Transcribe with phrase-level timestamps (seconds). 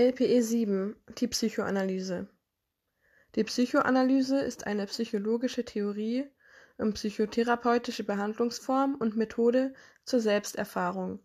[0.00, 2.26] LPE 7 Die Psychoanalyse
[3.34, 6.26] Die Psychoanalyse ist eine psychologische Theorie
[6.78, 9.74] und psychotherapeutische Behandlungsform und Methode
[10.06, 11.20] zur Selbsterfahrung,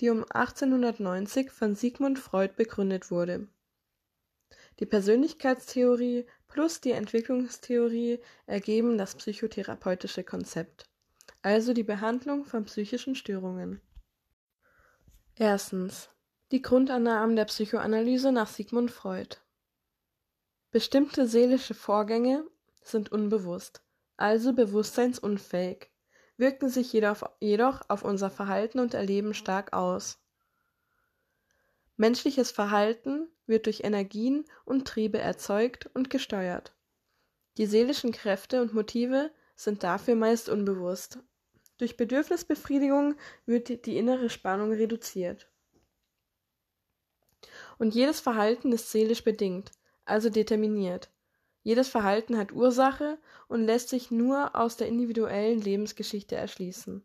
[0.00, 3.46] die um 1890 von Sigmund Freud begründet wurde.
[4.80, 10.90] Die Persönlichkeitstheorie plus die Entwicklungstheorie ergeben das psychotherapeutische Konzept,
[11.42, 13.80] also die Behandlung von psychischen Störungen.
[15.36, 16.10] Erstens.
[16.52, 19.38] Die Grundannahmen der Psychoanalyse nach Sigmund Freud.
[20.70, 22.46] Bestimmte seelische Vorgänge
[22.84, 23.82] sind unbewusst,
[24.16, 25.90] also bewusstseinsunfähig,
[26.36, 30.20] wirken sich jedoch, auf unser Verhalten und Erleben stark aus.
[31.96, 36.76] Menschliches Verhalten wird durch Energien und Triebe erzeugt und gesteuert.
[37.56, 41.18] Die seelischen Kräfte und Motive sind dafür meist unbewusst.
[41.78, 45.48] Durch Bedürfnisbefriedigung wird die innere Spannung reduziert.
[47.78, 49.70] Und jedes Verhalten ist seelisch bedingt,
[50.04, 51.10] also determiniert.
[51.62, 57.02] Jedes Verhalten hat Ursache und lässt sich nur aus der individuellen Lebensgeschichte erschließen.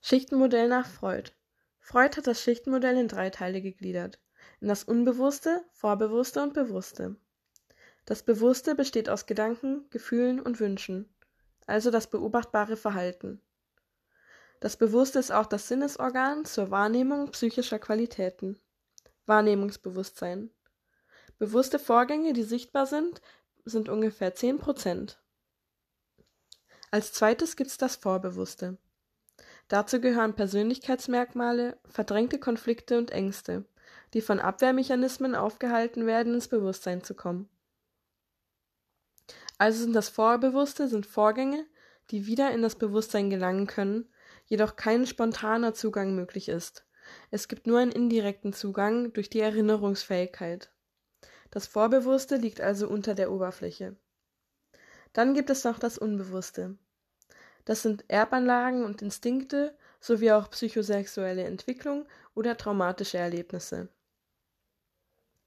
[0.00, 1.30] Schichtenmodell nach Freud.
[1.80, 4.18] Freud hat das Schichtenmodell in drei Teile gegliedert.
[4.60, 7.16] In das Unbewusste, Vorbewusste und Bewusste.
[8.04, 11.08] Das Bewusste besteht aus Gedanken, Gefühlen und Wünschen,
[11.66, 13.40] also das beobachtbare Verhalten.
[14.60, 18.58] Das Bewusste ist auch das Sinnesorgan zur Wahrnehmung psychischer Qualitäten.
[19.26, 20.50] Wahrnehmungsbewusstsein.
[21.38, 23.20] Bewusste Vorgänge, die sichtbar sind,
[23.64, 25.20] sind ungefähr 10 Prozent.
[26.90, 28.78] Als zweites gibt es das Vorbewusste.
[29.68, 33.64] Dazu gehören Persönlichkeitsmerkmale, verdrängte Konflikte und Ängste,
[34.12, 37.48] die von Abwehrmechanismen aufgehalten werden, ins Bewusstsein zu kommen.
[39.58, 41.66] Also sind das Vorbewusste sind Vorgänge,
[42.10, 44.08] die wieder in das Bewusstsein gelangen können,
[44.46, 46.86] jedoch kein spontaner Zugang möglich ist.
[47.30, 50.70] Es gibt nur einen indirekten Zugang durch die Erinnerungsfähigkeit.
[51.50, 53.96] Das Vorbewusste liegt also unter der Oberfläche.
[55.12, 56.76] Dann gibt es noch das Unbewusste.
[57.64, 63.88] Das sind Erbanlagen und Instinkte sowie auch psychosexuelle Entwicklung oder traumatische Erlebnisse.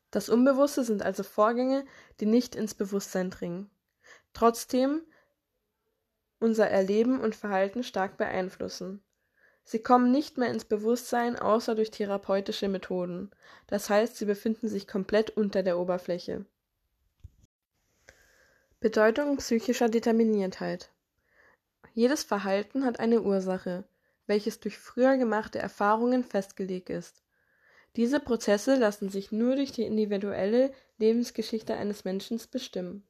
[0.09, 1.85] Das Unbewusste sind also Vorgänge,
[2.19, 3.69] die nicht ins Bewusstsein dringen.
[4.33, 5.01] Trotzdem
[6.39, 9.01] unser Erleben und Verhalten stark beeinflussen.
[9.63, 13.31] Sie kommen nicht mehr ins Bewusstsein außer durch therapeutische Methoden,
[13.67, 16.45] das heißt, sie befinden sich komplett unter der Oberfläche.
[18.79, 20.91] Bedeutung psychischer Determiniertheit
[21.93, 23.83] Jedes Verhalten hat eine Ursache,
[24.27, 27.23] welches durch früher gemachte Erfahrungen festgelegt ist.
[27.95, 33.07] Diese Prozesse lassen sich nur durch die individuelle Lebensgeschichte eines Menschen bestimmen.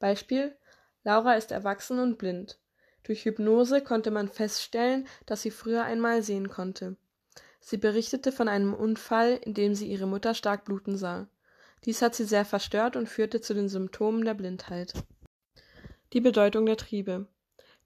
[0.00, 0.56] Beispiel
[1.04, 2.58] Laura ist erwachsen und blind.
[3.02, 6.96] Durch Hypnose konnte man feststellen, dass sie früher einmal sehen konnte.
[7.60, 11.28] Sie berichtete von einem Unfall, in dem sie ihre Mutter stark bluten sah.
[11.84, 14.94] Dies hat sie sehr verstört und führte zu den Symptomen der Blindheit.
[16.14, 17.26] Die Bedeutung der Triebe.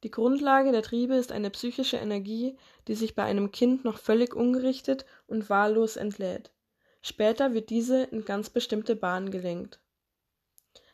[0.04, 2.56] Die Grundlage der Triebe ist eine psychische Energie,
[2.86, 6.52] die sich bei einem Kind noch völlig ungerichtet und wahllos entlädt.
[7.02, 9.80] Später wird diese in ganz bestimmte Bahnen gelenkt.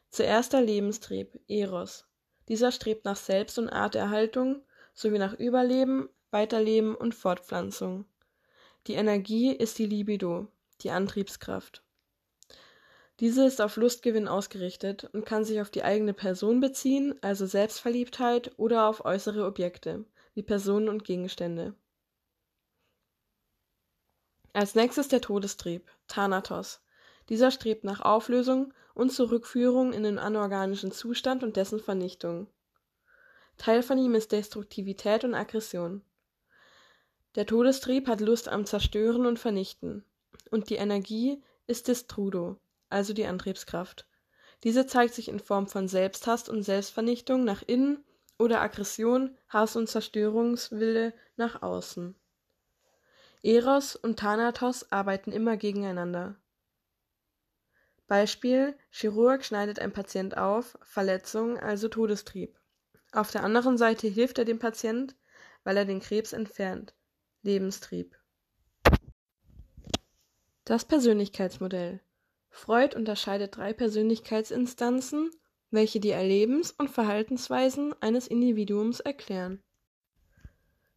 [0.08, 2.06] Zuerst der Lebenstrieb, Eros.
[2.48, 4.62] Dieser strebt nach Selbst- und Arterhaltung
[4.92, 8.04] sowie nach Überleben, Weiterleben und Fortpflanzung.
[8.86, 10.48] Die Energie ist die Libido,
[10.82, 11.82] die Antriebskraft.
[13.20, 18.52] Diese ist auf Lustgewinn ausgerichtet und kann sich auf die eigene Person beziehen, also Selbstverliebtheit,
[18.58, 20.04] oder auf äußere Objekte,
[20.34, 21.74] wie Personen und Gegenstände.
[24.52, 26.83] Als nächstes der Todestrieb, Thanatos.
[27.28, 32.46] Dieser strebt nach Auflösung und zur Rückführung in den anorganischen Zustand und dessen Vernichtung.
[33.56, 36.02] Teil von ihm ist Destruktivität und Aggression.
[37.34, 40.04] Der Todestrieb hat Lust am Zerstören und Vernichten,
[40.50, 42.58] und die Energie ist Destrudo,
[42.90, 44.06] also die Antriebskraft.
[44.62, 48.04] Diese zeigt sich in Form von Selbsthass und Selbstvernichtung nach innen
[48.38, 52.14] oder Aggression, Hass und Zerstörungswille nach außen.
[53.42, 56.36] Eros und Thanatos arbeiten immer gegeneinander.
[58.06, 62.58] Beispiel: Chirurg schneidet ein Patient auf, Verletzung, also Todestrieb.
[63.12, 65.16] Auf der anderen Seite hilft er dem Patient,
[65.62, 66.94] weil er den Krebs entfernt,
[67.42, 68.16] Lebenstrieb.
[70.64, 72.00] Das Persönlichkeitsmodell.
[72.50, 75.30] Freud unterscheidet drei Persönlichkeitsinstanzen,
[75.70, 79.62] welche die Erlebens- und Verhaltensweisen eines Individuums erklären.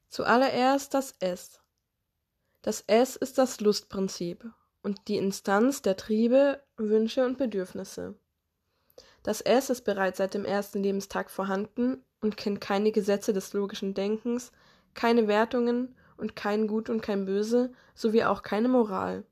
[0.09, 1.59] Zuallererst das S.
[2.62, 4.45] Das S ist das Lustprinzip
[4.88, 8.16] und die Instanz der Triebe, Wünsche und Bedürfnisse.
[9.22, 13.95] Das S ist bereits seit dem ersten Lebenstag vorhanden und kennt keine Gesetze des logischen
[13.95, 14.54] Denkens,
[14.94, 19.25] keine Wertungen und kein Gut und kein Böse, sowie auch keine Moral.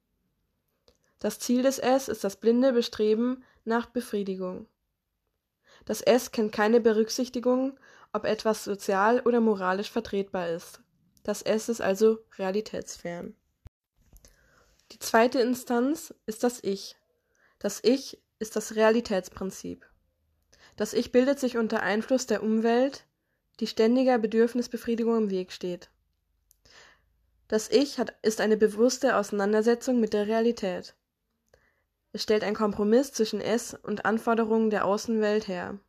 [1.20, 4.68] Das Ziel des Es ist das blinde Bestreben nach Befriedigung.
[5.86, 7.80] Das Es kennt keine Berücksichtigung,
[8.12, 10.82] ob etwas sozial oder moralisch vertretbar ist.
[11.24, 13.38] Das Es ist also realitätsfern.
[14.92, 16.96] Die zweite Instanz ist das Ich.
[17.60, 19.86] Das Ich ist das Realitätsprinzip.
[20.76, 23.06] Das Ich bildet sich unter Einfluss der Umwelt,
[23.60, 25.90] die ständiger Bedürfnisbefriedigung im Weg steht.
[27.48, 30.96] Das Ich hat, ist eine bewusste Auseinandersetzung mit der Realität.
[32.12, 35.80] Es stellt einen Kompromiss zwischen Es und Anforderungen der Außenwelt her.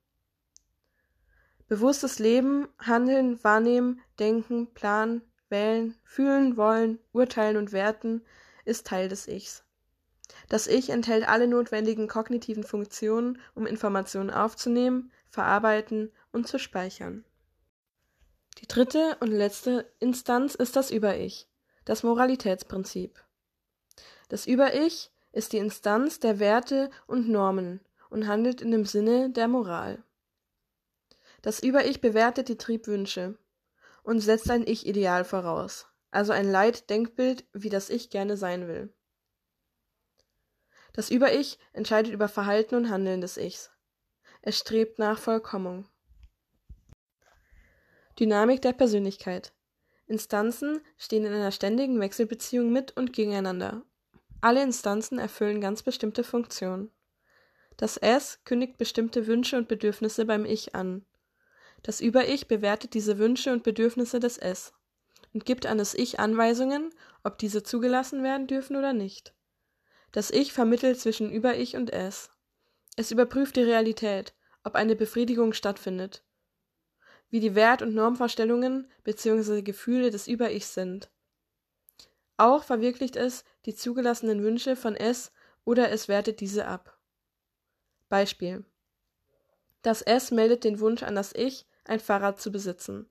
[1.69, 8.23] Bewusstes Leben, Handeln, Wahrnehmen, Denken, Planen, Wählen, Fühlen, Wollen, Urteilen und Werten
[8.67, 9.65] ist Teil des Ichs.
[10.49, 17.25] Das Ich enthält alle notwendigen kognitiven Funktionen, um Informationen aufzunehmen, verarbeiten und zu speichern.
[18.59, 21.49] Die dritte und letzte Instanz ist das Über-Ich,
[21.85, 23.23] das Moralitätsprinzip.
[24.29, 27.81] Das Über-Ich ist die Instanz der Werte und Normen
[28.11, 30.03] und handelt in dem Sinne der Moral.
[31.43, 33.39] Das Über-Ich bewertet die Triebwünsche
[34.03, 35.87] und setzt ein Ich-Ideal voraus,
[36.17, 38.93] also ein Leitdenkbild, wie das Ich gerne sein will.
[40.95, 43.71] Das Über-Ich entscheidet über Verhalten und Handeln des Ichs.
[44.41, 45.87] Es strebt nach Vollkommnung.
[48.19, 49.53] Dynamik der Persönlichkeit.
[50.07, 53.83] Instanzen stehen in einer ständigen Wechselbeziehung mit und gegeneinander.
[54.41, 56.91] Alle Instanzen erfüllen ganz bestimmte Funktionen.
[57.77, 61.05] Das Es kündigt bestimmte Wünsche und Bedürfnisse beim Ich an.
[61.83, 64.73] Das Über-Ich bewertet diese Wünsche und Bedürfnisse des Es
[65.33, 66.91] und gibt an das Ich Anweisungen,
[67.25, 69.35] ob diese zugelassen werden dürfen oder nicht.
[70.13, 72.31] Das Ich vermittelt zwischen Über-Ich und Es.
[72.97, 74.35] Es überprüft die Realität,
[74.65, 76.25] ob eine Befriedigung stattfindet,
[77.31, 79.63] wie die Wert- und Normvorstellungen bzw.
[79.63, 81.11] Gefühle des Über-Ichs sind.
[82.37, 85.33] Auch verwirklicht es die zugelassenen Wünsche von Es
[85.65, 86.99] oder es wertet diese ab.
[88.09, 88.65] Beispiel.
[89.83, 93.09] Das Es meldet den Wunsch an das Ich, ein Fahrrad zu besitzen.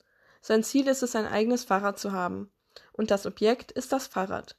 [0.48, 2.52] Sein Ziel ist es, ein eigenes Fahrrad zu haben.
[2.94, 4.56] Und das Objekt ist das Fahrrad.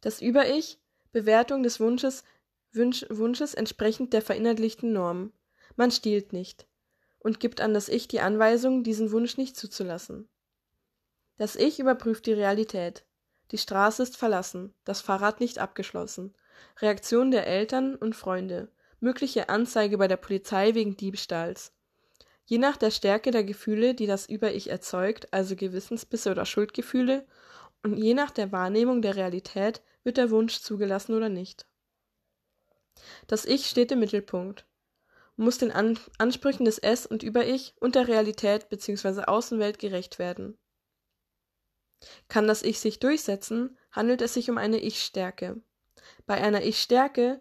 [0.00, 0.80] Das Über-Ich,
[1.12, 2.24] Bewertung des Wunsches,
[2.72, 5.32] Wunsch, Wunsches entsprechend der verinnerlichten Norm.
[5.76, 6.66] Man stiehlt nicht
[7.20, 10.28] und gibt an das Ich die Anweisung, diesen Wunsch nicht zuzulassen.
[11.36, 13.04] Das Ich überprüft die Realität.
[13.52, 16.34] Die Straße ist verlassen, das Fahrrad nicht abgeschlossen.
[16.80, 18.72] Reaktion der Eltern und Freunde.
[18.98, 21.72] Mögliche Anzeige bei der Polizei wegen Diebstahls.
[22.50, 27.24] Je nach der Stärke der Gefühle, die das Über-Ich erzeugt, also Gewissensbisse oder Schuldgefühle,
[27.84, 31.68] und je nach der Wahrnehmung der Realität wird der Wunsch zugelassen oder nicht.
[33.28, 34.66] Das Ich steht im Mittelpunkt
[35.36, 39.22] muss den An Ansprüchen des Es und Über-Ich und der Realität bzw.
[39.22, 40.58] Außenwelt gerecht werden.
[42.26, 45.62] Kann das Ich sich durchsetzen, handelt es sich um eine Ich-Stärke.
[46.26, 47.40] Bei einer Ich-Stärke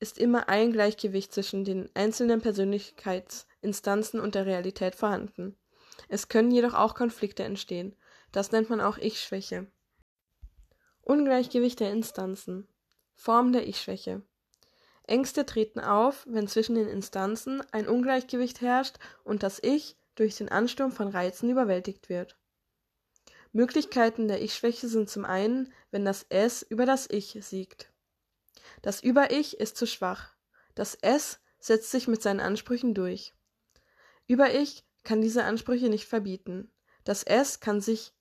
[0.00, 5.56] ist immer ein Gleichgewicht zwischen den einzelnen Persönlichkeitsinstanzen und der Realität vorhanden.
[6.08, 7.96] Es können jedoch auch Konflikte entstehen.
[8.32, 9.66] Das nennt man auch Ich-Schwäche.
[11.02, 12.68] Ungleichgewicht der Instanzen.
[13.14, 14.22] Form der Ich-Schwäche.
[15.04, 20.50] Ängste treten auf, wenn zwischen den Instanzen ein Ungleichgewicht herrscht und das Ich durch den
[20.50, 22.36] Ansturm von Reizen überwältigt wird.
[23.52, 27.90] Möglichkeiten der Ich-Schwäche sind zum einen, wenn das Es über das Ich siegt.
[28.82, 30.34] Das Über-Ich ist zu schwach.
[30.74, 33.34] Das Es setzt sich mit seinen Ansprüchen durch.
[34.26, 36.70] Über-Ich kann diese Ansprüche nicht verbieten.
[37.04, 38.12] Das Es kann sich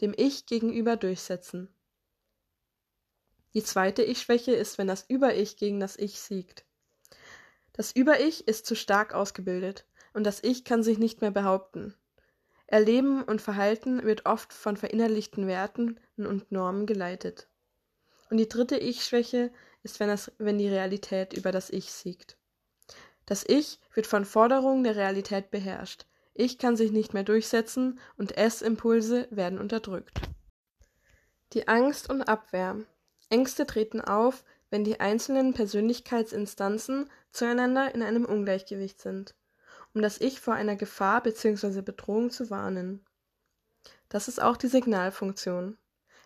[0.00, 1.74] dem Ich gegenüber durchsetzen.
[3.54, 6.64] Die zweite Ich-Schwäche ist, wenn das Über-Ich gegen das Ich siegt.
[7.72, 11.94] Das Über-Ich ist zu stark ausgebildet und das Ich kann sich nicht mehr behaupten.
[12.66, 17.48] Erleben und Verhalten wird oft von verinnerlichten Werten und Normen geleitet.
[18.30, 19.52] Und die dritte Ich-Schwäche
[19.84, 22.36] ist, wenn, das, wenn die Realität über das Ich siegt.
[23.26, 26.06] Das Ich wird von Forderungen der Realität beherrscht.
[26.34, 30.20] Ich kann sich nicht mehr durchsetzen und Es-Impulse werden unterdrückt.
[31.52, 32.78] Die Angst und Abwehr
[33.30, 39.34] Ängste treten auf, wenn die einzelnen Persönlichkeitsinstanzen zueinander in einem Ungleichgewicht sind,
[39.94, 41.80] um das Ich vor einer Gefahr bzw.
[41.82, 43.04] Bedrohung zu warnen.
[44.08, 45.78] Das ist auch die Signalfunktion.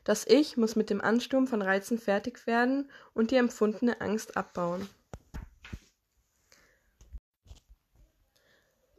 [0.09, 4.89] Das Ich muss mit dem Ansturm von Reizen fertig werden und die empfundene Angst abbauen.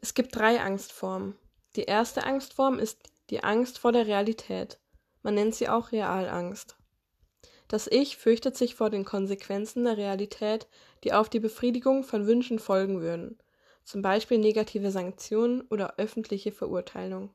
[0.01, 1.35] Es gibt drei Angstformen.
[1.75, 2.99] Die erste Angstform ist
[3.31, 4.77] die Angst vor der Realität.
[5.23, 6.75] Man nennt sie auch Realangst.
[7.69, 10.67] Das Ich fürchtet sich vor den Konsequenzen der Realität,
[11.03, 13.39] die auf die Befriedigung von Wünschen folgen würden,
[13.83, 17.33] zum Beispiel negative Sanktionen oder öffentliche Verurteilung.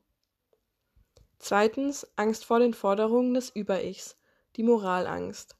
[1.39, 4.17] Zweitens Angst vor den Forderungen des Über-Ichs,
[4.55, 5.55] die Moralangst.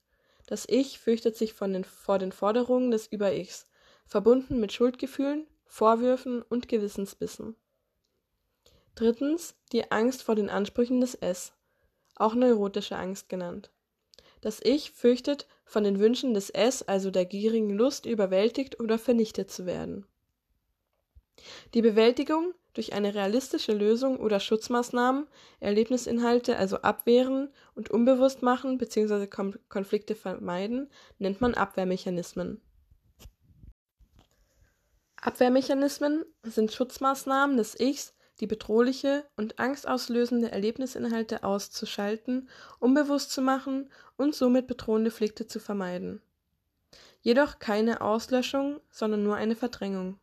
[0.48, 3.66] Das Ich fürchtet sich den, vor den Forderungen des Über-Ichs,
[4.06, 7.56] verbunden mit Schuldgefühlen, Vorwürfen und Gewissensbissen.
[8.96, 11.52] Drittens die Angst vor den Ansprüchen des Es,
[12.16, 13.72] auch neurotische Angst genannt.
[14.42, 19.52] Das Ich fürchtet, von den Wünschen des Es, also der gierigen Lust, überwältigt oder vernichtet
[19.52, 20.06] zu werden.
[21.74, 25.28] Die Bewältigung durch eine realistische Lösung oder Schutzmaßnahmen,
[25.60, 29.28] Erlebnisinhalte also abwehren und unbewusst machen bzw.
[29.28, 32.62] Konflikte vermeiden, nennt man Abwehrmechanismen.
[35.16, 44.36] Abwehrmechanismen sind Schutzmaßnahmen des Ichs, die bedrohliche und angstauslösende Erlebnisinhalte auszuschalten, unbewusst zu machen und
[44.36, 46.22] somit bedrohende Konflikte zu vermeiden.
[47.22, 50.20] Jedoch keine Auslöschung, sondern nur eine Verdrängung.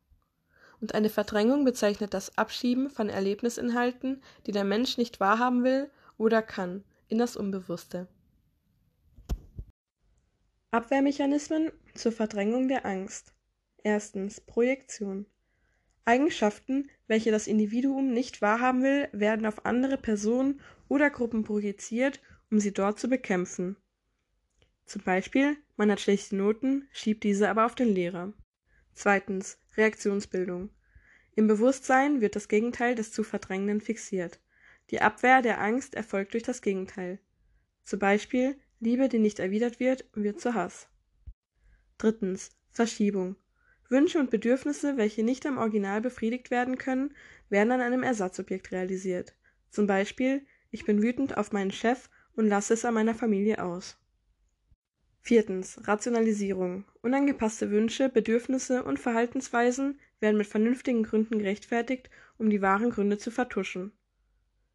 [0.82, 6.42] Und eine Verdrängung bezeichnet das Abschieben von Erlebnisinhalten, die der Mensch nicht wahrhaben will oder
[6.42, 8.08] kann, in das Unbewusste.
[10.72, 13.32] Abwehrmechanismen zur Verdrängung der Angst.
[13.84, 15.26] Erstens Projektion.
[16.04, 22.20] Eigenschaften, welche das Individuum nicht wahrhaben will, werden auf andere Personen oder Gruppen projiziert,
[22.50, 23.76] um sie dort zu bekämpfen.
[24.86, 28.32] Zum Beispiel, man hat schlechte Noten, schiebt diese aber auf den Lehrer.
[28.94, 30.70] Zweitens, Reaktionsbildung.
[31.34, 34.38] Im Bewusstsein wird das Gegenteil des zu Verdrängenden fixiert.
[34.90, 37.18] Die Abwehr der Angst erfolgt durch das Gegenteil.
[37.84, 40.88] Zum Beispiel, Liebe, die nicht erwidert wird, wird zu Hass.
[41.98, 43.36] Drittens, Verschiebung.
[43.88, 47.14] Wünsche und Bedürfnisse, welche nicht am Original befriedigt werden können,
[47.48, 49.34] werden an einem Ersatzobjekt realisiert.
[49.70, 54.01] Zum Beispiel, ich bin wütend auf meinen Chef und lasse es an meiner Familie aus.
[55.24, 55.78] Viertens.
[55.86, 56.84] Rationalisierung.
[57.00, 63.30] Unangepasste Wünsche, Bedürfnisse und Verhaltensweisen werden mit vernünftigen Gründen gerechtfertigt, um die wahren Gründe zu
[63.30, 63.92] vertuschen.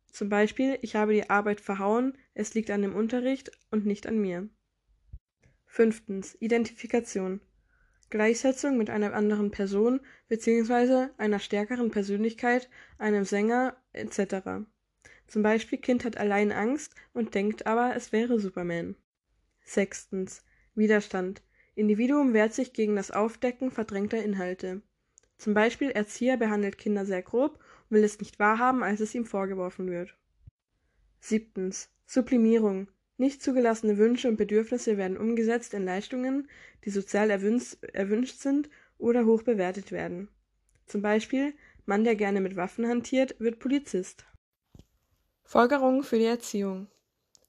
[0.10, 4.20] Zum Beispiel, ich habe die Arbeit verhauen, es liegt an dem Unterricht und nicht an
[4.20, 4.48] mir.
[5.66, 6.38] Fünftens.
[6.40, 7.42] Identifikation.
[8.10, 10.00] Gleichsetzung mit einer anderen Person
[10.30, 11.10] bzw.
[11.18, 14.66] einer stärkeren Persönlichkeit, einem Sänger etc.
[15.28, 18.96] Zum Beispiel Kind hat allein Angst und denkt aber, es wäre Superman.
[19.68, 20.44] Sechstens.
[20.76, 21.44] Widerstand.
[21.76, 24.82] Individuum wehrt sich gegen das Aufdecken verdrängter Inhalte.
[25.38, 27.60] Zum Beispiel Erzieher behandelt Kinder sehr grob
[27.90, 30.16] und will es nicht wahrhaben, als es ihm vorgeworfen wird.
[31.20, 31.90] Siebtens.
[32.06, 32.88] Sublimierung.
[33.18, 36.48] Nicht zugelassene Wünsche und Bedürfnisse werden umgesetzt in Leistungen,
[36.86, 40.30] die sozial erwünscht sind oder hoch bewertet werden.
[40.86, 41.54] Zum Beispiel
[41.86, 44.26] Mann, der gerne mit Waffen hantiert, wird Polizist.
[45.44, 46.88] Folgerungen für die Erziehung.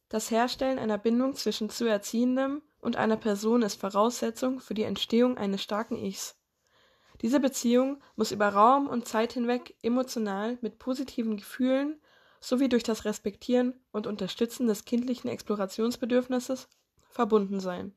[0.09, 5.37] Das Herstellen einer Bindung zwischen zu Erziehendem und einer Person ist Voraussetzung für die Entstehung
[5.37, 6.39] eines starken Ichs.
[7.21, 12.01] Diese Beziehung muss über Raum und Zeit hinweg emotional mit positiven Gefühlen
[12.41, 16.69] sowie durch das Respektieren und Unterstützen des kindlichen Explorationsbedürfnisses
[17.11, 17.93] verbunden sein.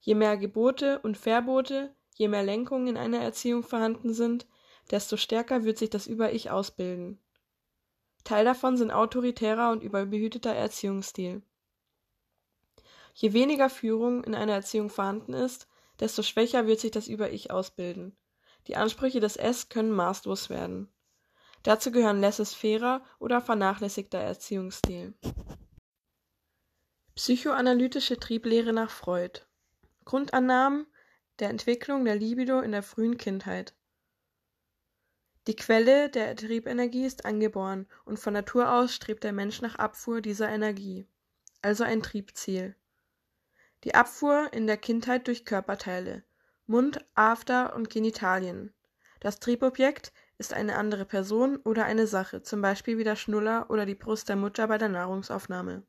[0.00, 4.46] Je mehr Gebote und Verbote, je mehr Lenkungen in einer Erziehung vorhanden sind,
[4.90, 7.18] desto stärker wird sich das Über-Ich ausbilden.
[8.26, 11.42] Teil davon sind autoritärer und überbehüteter Erziehungsstil.
[13.14, 15.68] Je weniger Führung in einer Erziehung vorhanden ist,
[16.00, 18.16] desto schwächer wird sich das Über-Ich ausbilden.
[18.66, 20.92] Die Ansprüche des Es können maßlos werden.
[21.62, 25.14] Dazu gehören laissez-faire oder vernachlässigter Erziehungsstil.
[27.14, 29.42] Psychoanalytische Trieblehre nach Freud
[30.04, 30.88] Grundannahmen
[31.38, 33.75] der Entwicklung der Libido in der frühen Kindheit
[35.46, 40.20] Die Quelle der Triebenergie ist angeboren und von Natur aus strebt der Mensch nach Abfuhr
[40.20, 41.06] dieser Energie,
[41.62, 42.74] also ein Triebziel.
[43.84, 46.24] Die Abfuhr in der Kindheit durch Körperteile,
[46.66, 48.74] Mund, After und Genitalien.
[49.20, 53.86] Das Triebobjekt ist eine andere Person oder eine Sache, zum Beispiel wie der Schnuller oder
[53.86, 55.84] die Brust der Mutter bei der Nahrungsaufnahme.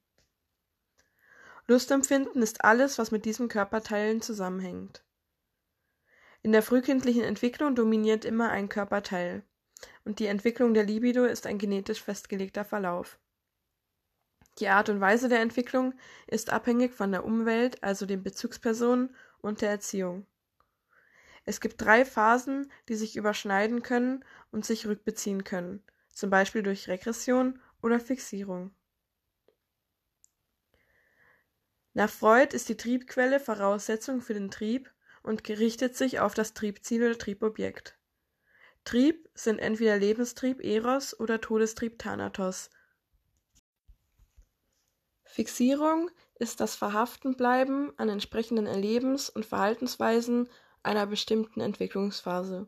[1.65, 5.03] Lustempfinden ist alles, was mit diesen Körperteilen zusammenhängt.
[6.47, 9.43] In der frühkindlichen Entwicklung dominiert immer ein Körperteil,
[10.05, 13.19] und die Entwicklung der Libido ist ein genetisch festgelegter Verlauf.
[14.59, 15.93] Die Art und Weise der Entwicklung
[16.25, 20.25] ist abhängig von der Umwelt, also den Bezugspersonen und der Erziehung.
[21.43, 26.87] Es gibt drei Phasen, die sich überschneiden können und sich rückbeziehen können, zum Beispiel durch
[26.87, 28.71] Regression oder Fixierung.
[31.93, 34.89] Nach Freud ist die Triebquelle Voraussetzung für den Trieb
[35.27, 37.97] und gerichtet sich auf das Triebziel oder Triebobjekt.
[38.85, 42.69] Trieb sind entweder Lebenstrieb Eros oder Todestrieb Thanatos.
[45.25, 50.49] Fixierung ist das Verhaftenbleiben an entsprechenden Erlebens- und Verhaltensweisen
[50.83, 52.67] einer bestimmten Entwicklungsphase.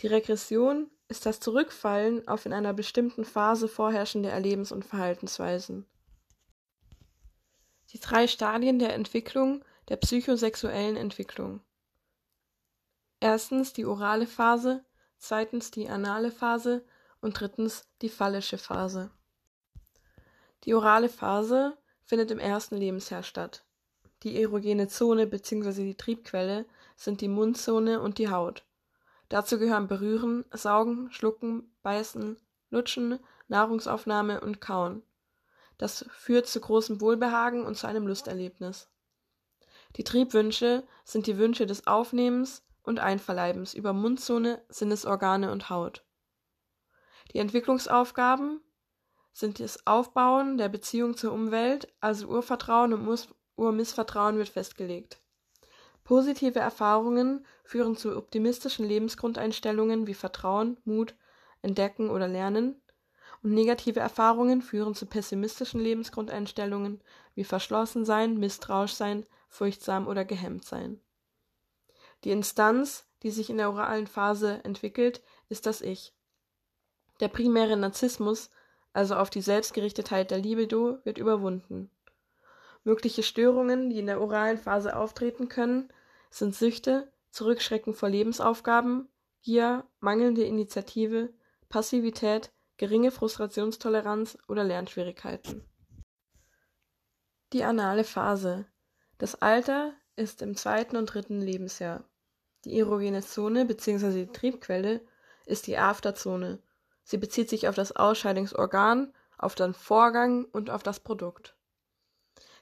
[0.00, 5.86] Die Regression ist das Zurückfallen auf in einer bestimmten Phase vorherrschende Erlebens- und Verhaltensweisen.
[7.90, 11.60] Die drei Stadien der Entwicklung der psychosexuellen Entwicklung.
[13.20, 14.84] Erstens die orale Phase,
[15.18, 16.84] zweitens die anale Phase
[17.20, 19.10] und drittens die phallische Phase.
[20.64, 23.64] Die orale Phase findet im ersten Lebensjahr statt.
[24.22, 25.84] Die erogene Zone bzw.
[25.84, 28.64] die Triebquelle sind die Mundzone und die Haut.
[29.28, 32.36] Dazu gehören Berühren, Saugen, Schlucken, Beißen,
[32.70, 35.02] Lutschen, Nahrungsaufnahme und Kauen.
[35.78, 38.91] Das führt zu großem Wohlbehagen und zu einem Lusterlebnis.
[39.96, 46.04] Die Triebwünsche sind die Wünsche des Aufnehmens und Einverleibens über Mundzone, Sinnesorgane und Haut.
[47.32, 48.60] Die Entwicklungsaufgaben
[49.32, 55.20] sind das Aufbauen der Beziehung zur Umwelt, also Urvertrauen und Urmissvertrauen wird festgelegt.
[56.04, 61.14] Positive Erfahrungen führen zu optimistischen Lebensgrundeinstellungen wie Vertrauen, Mut,
[61.62, 62.82] Entdecken oder Lernen,
[63.42, 67.02] und negative Erfahrungen führen zu pessimistischen Lebensgrundeinstellungen
[67.34, 70.98] wie Verschlossensein, Misstrauisch sein, furchtsam oder gehemmt sein.
[72.24, 76.14] Die Instanz, die sich in der oralen Phase entwickelt, ist das Ich.
[77.20, 78.50] Der primäre Narzissmus,
[78.94, 81.90] also auf die Selbstgerichtetheit der Libido, wird überwunden.
[82.82, 85.92] Mögliche Störungen, die in der oralen Phase auftreten können,
[86.30, 89.08] sind Süchte, Zurückschrecken vor Lebensaufgaben,
[89.42, 91.32] Gier, mangelnde Initiative,
[91.68, 95.64] Passivität, geringe Frustrationstoleranz oder Lernschwierigkeiten.
[97.52, 98.66] Die anale Phase.
[99.22, 102.02] Das Alter ist im zweiten und dritten Lebensjahr.
[102.64, 104.24] Die erogene Zone bzw.
[104.24, 105.00] die Triebquelle
[105.46, 106.58] ist die Afterzone.
[107.04, 111.54] Sie bezieht sich auf das Ausscheidungsorgan, auf den Vorgang und auf das Produkt.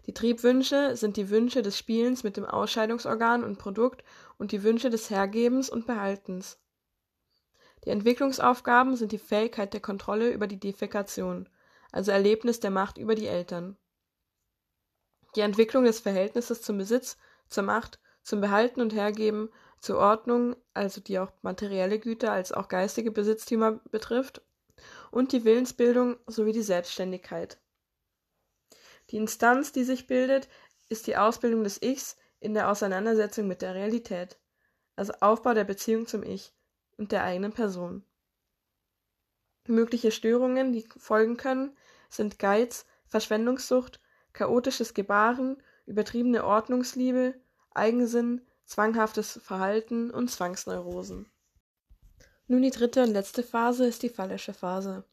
[0.04, 4.04] Die Triebwünsche sind die Wünsche des Spielens mit dem Ausscheidungsorgan und Produkt
[4.36, 6.58] und die Wünsche des Hergebens und Behaltens.
[7.86, 11.48] Die Entwicklungsaufgaben sind die Fähigkeit der Kontrolle über die Defekation,
[11.90, 13.78] also Erlebnis der Macht über die Eltern.
[15.36, 17.16] Die Entwicklung des Verhältnisses zum Besitz,
[17.48, 22.68] zur Macht, zum Behalten und Hergeben, zur Ordnung, also die auch materielle Güter als auch
[22.68, 24.42] geistige Besitztümer betrifft,
[25.10, 27.58] und die Willensbildung sowie die Selbstständigkeit.
[29.10, 30.48] Die Instanz, die sich bildet,
[30.88, 34.38] ist die Ausbildung des Ichs in der Auseinandersetzung mit der Realität,
[34.96, 36.52] also Aufbau der Beziehung zum Ich
[36.96, 38.04] und der eigenen Person.
[39.66, 41.76] Mögliche Störungen, die folgen können,
[42.08, 44.00] sind Geiz, Verschwendungssucht,
[44.32, 47.34] chaotisches Gebaren, übertriebene Ordnungsliebe,
[47.72, 51.28] Eigensinn, zwanghaftes Verhalten und Zwangsneurosen.
[52.46, 55.04] Nun die dritte und letzte Phase ist die phallische Phase.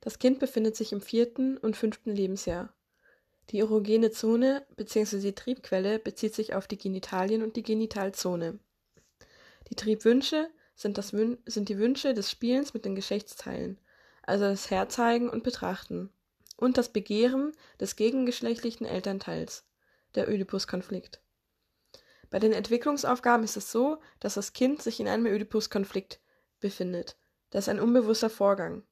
[0.00, 2.72] Das Kind befindet sich im vierten und fünften Lebensjahr.
[3.50, 5.20] Die erogene Zone bzw.
[5.20, 8.58] die Triebquelle bezieht sich auf die Genitalien und die Genitalzone.
[9.70, 13.78] Die Triebwünsche sind, das sind die Wünsche des Spielens mit den Geschlechtsteilen,
[14.22, 16.10] also das Herzeigen und Betrachten,
[16.56, 19.64] und das Begehren des gegengeschlechtlichen Elternteils,
[20.14, 21.20] der Oedipus-Konflikt.
[22.30, 26.20] Bei den Entwicklungsaufgaben ist es so, dass das Kind sich in einem Oedipus-Konflikt
[26.60, 27.16] befindet.
[27.50, 28.82] Das ist ein unbewusster Vorgang.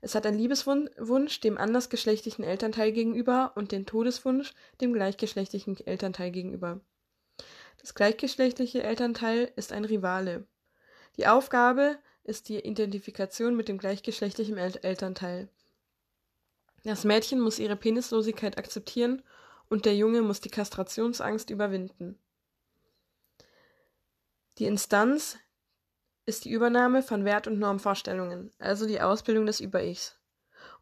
[0.00, 6.80] Es hat einen Liebeswunsch dem andersgeschlechtlichen Elternteil gegenüber und den Todeswunsch dem gleichgeschlechtlichen Elternteil gegenüber.
[7.80, 10.46] Das gleichgeschlechtliche Elternteil ist ein Rivale.
[11.16, 15.48] Die Aufgabe ist die Identifikation mit dem gleichgeschlechtlichen El Elternteil.
[16.84, 19.22] Das Mädchen muss ihre Penislosigkeit akzeptieren
[19.68, 22.18] und der Junge muss die Kastrationsangst überwinden.
[24.58, 25.38] Die Instanz,
[26.28, 30.18] ist die Übernahme von Wert- und Normvorstellungen, also die Ausbildung des Über-Ichs.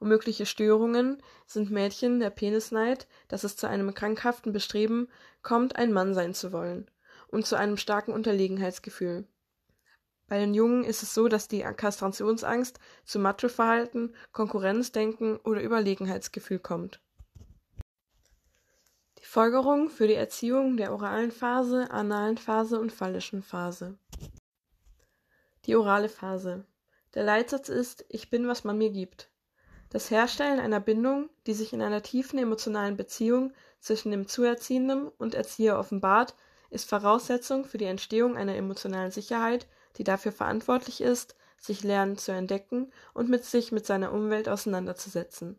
[0.00, 5.08] Und mögliche Störungen sind Mädchen der Penisneid, dass es zu einem krankhaften Bestreben
[5.42, 6.90] kommt, ein Mann sein zu wollen,
[7.28, 9.28] und zu einem starken Unterlegenheitsgefühl.
[10.28, 17.00] Bei den Jungen ist es so, dass die Kastrationsangst zu Macho-Verhalten, Konkurrenzdenken oder Überlegenheitsgefühl kommt.
[19.18, 23.98] Die Folgerung für die Erziehung der oralen Phase, analen Phase und phallischen Phase.
[25.66, 26.64] Die orale Phase.
[27.14, 29.30] Der Leitsatz ist Ich bin, was man mir gibt.
[29.90, 35.34] Das Herstellen einer Bindung, die sich in einer tiefen emotionalen Beziehung zwischen dem Zuerziehenden und
[35.34, 36.34] Erzieher offenbart,
[36.70, 42.32] ist Voraussetzung für die Entstehung einer emotionalen Sicherheit, die dafür verantwortlich ist, sich lernen zu
[42.32, 45.58] entdecken und mit sich mit seiner Umwelt auseinanderzusetzen.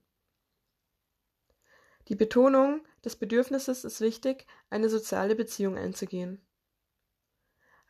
[2.08, 6.42] Die Betonung des Bedürfnisses ist wichtig, eine soziale Beziehung einzugehen.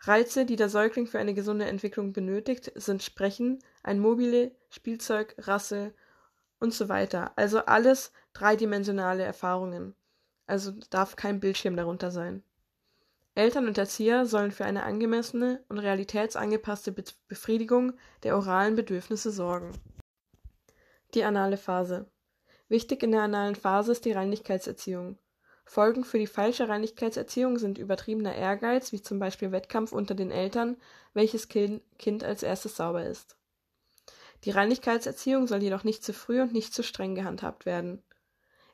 [0.01, 5.93] Reize, die der Säugling für eine gesunde Entwicklung benötigt, sind Sprechen, ein Mobile, Spielzeug, Rasse
[6.59, 7.31] und so weiter.
[7.35, 9.95] Also alles dreidimensionale Erfahrungen.
[10.45, 12.43] Also darf kein Bildschirm darunter sein.
[13.37, 16.91] Eltern und Erzieher sollen für eine angemessene und realitätsangepasste
[17.27, 19.73] Befriedigung der oralen Bedürfnisse sorgen.
[21.13, 22.09] Die anale Phase.
[22.67, 25.19] Wichtig in der analen Phase ist die Reinlichkeitserziehung.
[25.65, 30.75] Folgen für die falsche Reinlichkeitserziehung sind übertriebener Ehrgeiz, wie zum Beispiel Wettkampf unter den Eltern,
[31.13, 33.37] welches Kind als erstes sauber ist.
[34.45, 38.01] Die Reinlichkeitserziehung soll jedoch nicht zu früh und nicht zu streng gehandhabt werden.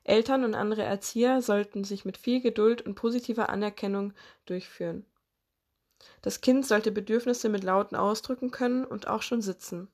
[0.04, 4.14] Eltern und andere Erzieher sollten sich mit viel Geduld und positiver Anerkennung
[4.46, 5.06] durchführen.
[6.22, 9.88] Das Kind sollte Bedürfnisse mit Lauten ausdrücken können und auch schon sitzen.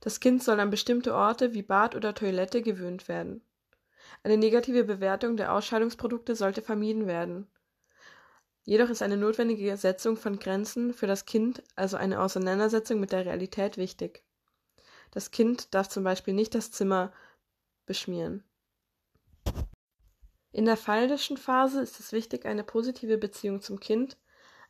[0.00, 3.42] Das Kind soll an bestimmte Orte wie Bad oder Toilette gewöhnt werden.
[4.24, 7.46] Eine negative Bewertung der Ausscheidungsprodukte sollte vermieden werden.
[8.64, 13.26] Jedoch ist eine notwendige Setzung von Grenzen für das Kind, also eine Auseinandersetzung mit der
[13.26, 14.22] Realität, wichtig.
[15.10, 17.12] Das Kind darf zum Beispiel nicht das Zimmer
[17.92, 18.42] beschmieren.
[20.50, 24.16] In der phallischen Phase ist es wichtig, eine positive Beziehung zum Kind,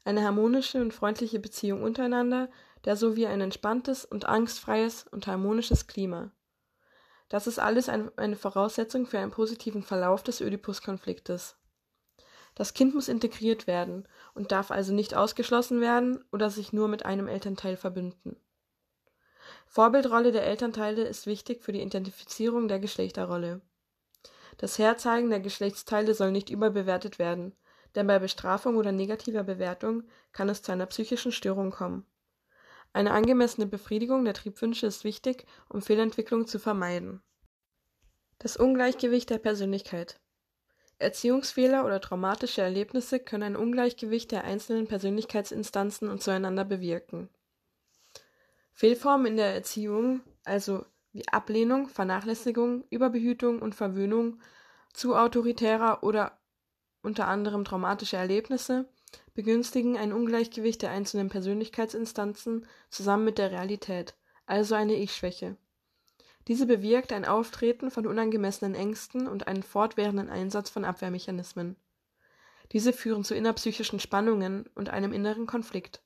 [0.05, 2.51] eine harmonische und freundliche Beziehung untereinander,
[2.85, 6.33] der sowie ein entspanntes und angstfreies und harmonisches Klima.
[7.29, 11.57] Das ist alles ein, eine Voraussetzung für einen positiven Verlauf des Ödipus-Konfliktes.
[12.57, 17.05] Das Kind muss integriert werden und darf also nicht ausgeschlossen werden oder sich nur mit
[17.07, 18.37] einem Elternteil verbünden.
[19.73, 23.63] Vorbildrolle der Elternteile ist wichtig für die Identifizierung der Geschlechterrolle.
[24.59, 27.57] Das Herzeigen der Geschlechtsteile soll nicht überbewertet werden,
[27.95, 32.05] denn bei Bestrafung oder negativer Bewertung kann es zu einer psychischen Störung kommen.
[32.93, 37.23] Eine angemessene Befriedigung der Triebwünsche ist wichtig, um Fehlentwicklung zu vermeiden.
[38.41, 40.21] Das Ungleichgewicht der Persönlichkeit.
[40.99, 47.31] Erziehungsfehler oder traumatische Erlebnisse können ein Ungleichgewicht der einzelnen Persönlichkeitsinstanzen und zueinander bewirken.
[48.75, 54.41] Fehlformen in der Erziehung, also wie Ablehnung, Vernachlässigung, Überbehütung und Verwöhnung,
[54.93, 56.39] zu autoritärer oder
[57.03, 58.89] unter anderem traumatische Erlebnisse,
[59.35, 64.15] begünstigen ein Ungleichgewicht der einzelnen Persönlichkeitsinstanzen zusammen mit der Realität,
[64.47, 65.57] also eine Ich-Schwäche.
[66.49, 71.77] Diese bewirkt ein Auftreten von unangemessenen Ängsten und einen fortwährenden Einsatz von Abwehrmechanismen.
[72.73, 76.03] Diese führen zu innerpsychischen Spannungen und einem inneren Konflikt,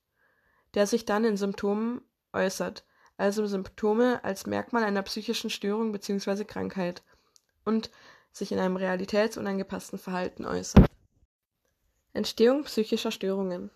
[0.75, 2.03] der sich dann in Symptomen
[2.37, 2.85] äußert,
[3.17, 6.45] also Symptome als Merkmal einer psychischen Störung bzw.
[6.45, 7.03] Krankheit
[7.65, 7.91] und
[8.31, 10.87] sich in einem realitätsunangepassten Verhalten äußert.
[12.13, 13.71] Entstehung psychischer Störungen.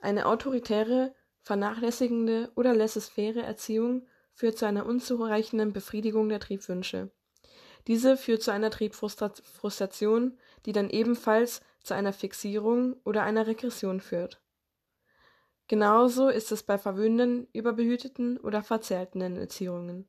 [0.00, 7.10] Eine autoritäre, vernachlässigende oder laissez-faire Erziehung führt zu einer unzureichenden Befriedigung der Triebwünsche.
[7.86, 14.40] Diese führt zu einer Triebfrustration, die dann ebenfalls zu einer Fixierung oder einer Regression führt.
[15.70, 20.08] Genauso ist es bei verwöhnenden, überbehüteten oder verzerrten Erziehungen.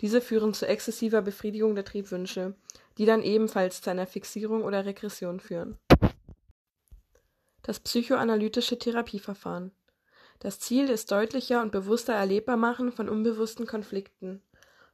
[0.00, 2.54] Diese führen zu exzessiver Befriedigung der Triebwünsche,
[2.96, 5.76] die dann ebenfalls zu einer Fixierung oder Regression führen.
[7.62, 9.72] Das psychoanalytische Therapieverfahren.
[10.38, 14.40] Das Ziel ist deutlicher und bewusster Erlebbarmachen von unbewussten Konflikten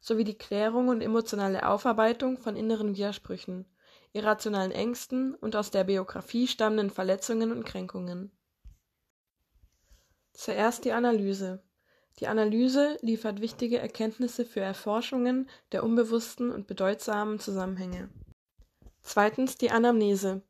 [0.00, 3.66] sowie die Klärung und emotionale Aufarbeitung von inneren Widersprüchen,
[4.14, 8.30] irrationalen Ängsten und aus der Biografie stammenden Verletzungen und Kränkungen.
[10.36, 11.62] Zuerst die Analyse.
[12.18, 18.10] Die Analyse liefert wichtige Erkenntnisse für Erforschungen der unbewussten und bedeutsamen Zusammenhänge.
[19.00, 20.42] Zweitens die Anamnese.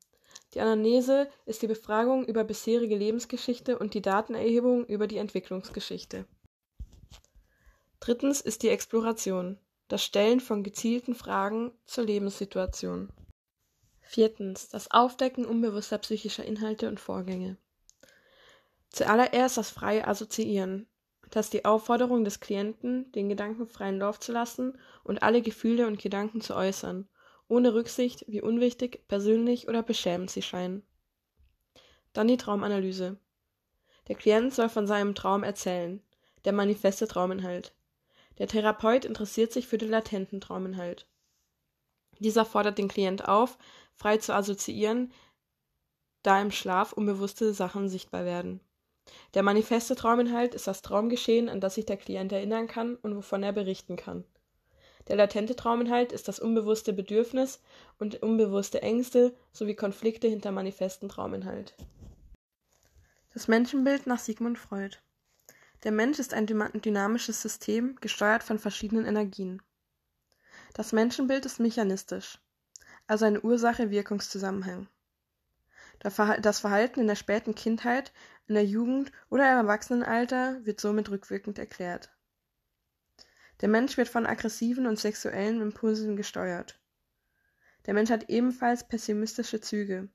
[0.54, 6.26] Die Anamnese ist die Befragung über bisherige Lebensgeschichte und die Datenerhebung über die Entwicklungsgeschichte.
[8.00, 13.10] Drittens ist die Exploration, das Stellen von gezielten Fragen zur Lebenssituation.
[14.00, 17.56] Viertens das Aufdecken unbewusster psychischer Inhalte und Vorgänge.
[18.96, 20.86] Zuallererst das freie Assoziieren,
[21.28, 26.00] das die Aufforderung des Klienten, den Gedanken freien Lauf zu lassen und alle Gefühle und
[26.00, 27.06] Gedanken zu äußern,
[27.46, 30.82] ohne Rücksicht, wie unwichtig, persönlich oder beschämend sie scheinen.
[32.14, 33.18] Dann die Traumanalyse.
[34.08, 36.02] Der Klient soll von seinem Traum erzählen,
[36.46, 37.74] der manifeste Trauminhalt.
[38.38, 41.06] Der Therapeut interessiert sich für den latenten Trauminhalt.
[42.18, 43.58] Dieser fordert den Klient auf,
[43.92, 45.12] frei zu assoziieren,
[46.22, 48.62] da im Schlaf unbewusste Sachen sichtbar werden.
[49.34, 53.42] Der manifeste Trauminhalt ist das Traumgeschehen, an das sich der Klient erinnern kann und wovon
[53.42, 54.24] er berichten kann.
[55.08, 57.60] Der latente Trauminhalt ist das unbewusste Bedürfnis
[57.98, 61.74] und unbewusste Ängste sowie Konflikte hinter manifesten Trauminhalt.
[63.32, 64.96] Das Menschenbild nach Sigmund Freud.
[65.84, 69.62] Der Mensch ist ein dynamisches System, gesteuert von verschiedenen Energien.
[70.74, 72.40] Das Menschenbild ist mechanistisch,
[73.06, 74.88] also ein Ursache-Wirkungszusammenhang.
[75.98, 78.12] Das Verhalten in der späten Kindheit,
[78.46, 82.10] in der Jugend oder im Erwachsenenalter wird somit rückwirkend erklärt.
[83.60, 86.78] Der Mensch wird von aggressiven und sexuellen Impulsen gesteuert.
[87.86, 90.08] Der Mensch hat ebenfalls pessimistische Züge,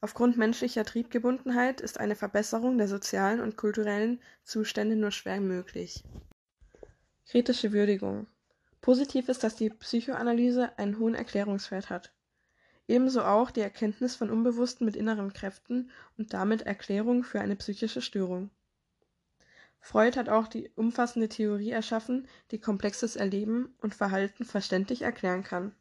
[0.00, 6.04] Aufgrund menschlicher Triebgebundenheit ist eine Verbesserung der sozialen und kulturellen Zustände nur schwer möglich.
[7.26, 8.26] Kritische Würdigung
[8.82, 12.12] Positiv ist, dass die Psychoanalyse einen hohen Erklärungswert hat.
[12.88, 18.00] Ebenso auch die Erkenntnis von Unbewussten mit inneren Kräften und damit Erklärung für eine psychische
[18.00, 18.50] Störung.
[19.80, 25.74] Freud hat auch die umfassende Theorie erschaffen, die komplexes Erleben und Verhalten verständlich erklären kann.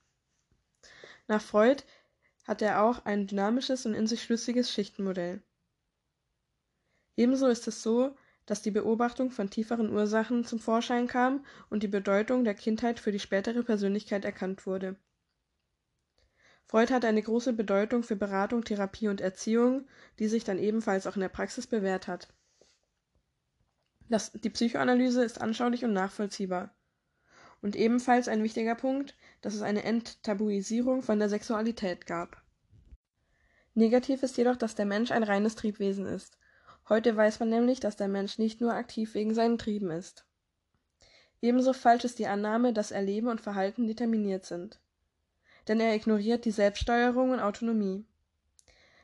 [1.27, 1.83] Nach Freud
[2.45, 5.41] hat er auch ein dynamisches und in sich schlüssiges Schichtenmodell.
[7.17, 8.15] Ebenso ist es so,
[8.45, 13.11] dass die Beobachtung von tieferen Ursachen zum Vorschein kam und die Bedeutung der Kindheit für
[13.11, 14.97] die spätere Persönlichkeit erkannt wurde.
[16.67, 19.87] Freud hatte eine große Bedeutung für Beratung, Therapie und Erziehung,
[20.19, 22.27] die sich dann ebenfalls auch in der Praxis bewährt hat.
[24.09, 26.73] Das, die Psychoanalyse ist anschaulich und nachvollziehbar.
[27.61, 32.41] Und ebenfalls ein wichtiger Punkt, dass es eine Enttabuisierung von der Sexualität gab.
[33.73, 36.37] Negativ ist jedoch, dass der Mensch ein reines Triebwesen ist
[36.87, 40.23] Heute weiß man nämlich, dass der Mensch nicht nur aktiv wegen seinen Trieben ist.
[41.41, 44.79] Ebenso falsch ist die Annahme, dass Erleben und Verhalten determiniert sind.
[45.67, 48.05] Denn er ignoriert die Selbststeuerung und Autonomie.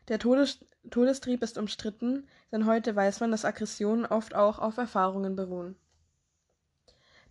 [0.07, 5.35] Der Todes Todestrieb ist umstritten, denn heute weiß man, dass Aggressionen oft auch auf Erfahrungen
[5.35, 5.75] beruhen.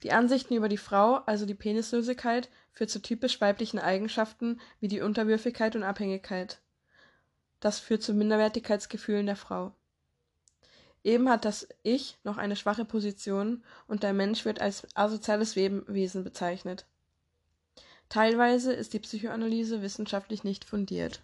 [0.03, 5.01] Die Ansichten über die Frau, also die Penislosigkeit, führt zu typisch weiblichen Eigenschaften wie die
[5.01, 6.61] Unterwürfigkeit und Abhängigkeit.
[7.59, 9.75] Das führt zu Minderwertigkeitsgefühlen der Frau.
[11.03, 16.25] Eben hat das Ich noch eine schwache Position und der Mensch wird als asoziales Wesen
[16.25, 16.87] bezeichnet.
[18.11, 21.21] Teilweise ist die Psychoanalyse wissenschaftlich nicht fundiert